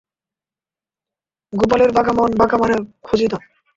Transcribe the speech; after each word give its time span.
গোপালের 1.53 1.91
বাঁকা 1.91 2.13
মন 2.13 2.31
বাঁকা 2.37 2.55
মানে 2.57 2.75
খুঁজিত। 3.03 3.33